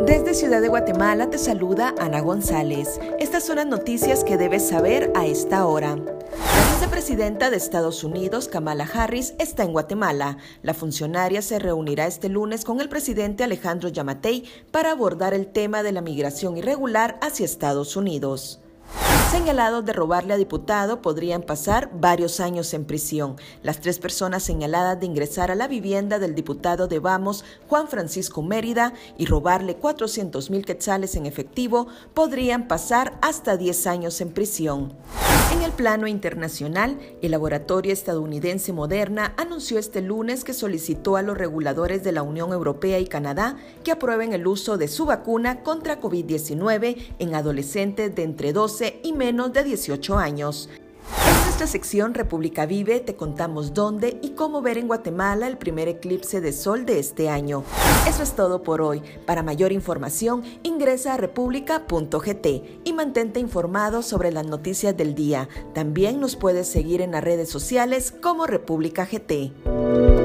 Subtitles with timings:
[0.00, 2.98] Desde Ciudad de Guatemala te saluda Ana González.
[3.20, 5.96] Estas son las noticias que debes saber a esta hora.
[5.96, 10.38] La vicepresidenta de Estados Unidos, Kamala Harris, está en Guatemala.
[10.62, 15.82] La funcionaria se reunirá este lunes con el presidente Alejandro Yamatei para abordar el tema
[15.82, 18.61] de la migración irregular hacia Estados Unidos
[19.32, 23.36] señalados de robarle a diputado podrían pasar varios años en prisión.
[23.62, 28.42] Las tres personas señaladas de ingresar a la vivienda del diputado de Vamos, Juan Francisco
[28.42, 34.92] Mérida, y robarle 400 mil quetzales en efectivo podrían pasar hasta 10 años en prisión.
[35.52, 41.38] En el plano internacional, el laboratorio estadounidense Moderna anunció este lunes que solicitó a los
[41.38, 46.00] reguladores de la Unión Europea y Canadá que aprueben el uso de su vacuna contra
[46.00, 50.68] COVID-19 en adolescentes de entre 12 y menos de 18 años.
[51.26, 55.88] En nuestra sección República Vive te contamos dónde y cómo ver en Guatemala el primer
[55.88, 57.64] eclipse de sol de este año.
[58.08, 59.02] Eso es todo por hoy.
[59.26, 62.46] Para mayor información ingresa a república.gt
[62.84, 65.48] y mantente informado sobre las noticias del día.
[65.74, 70.21] También nos puedes seguir en las redes sociales como República GT.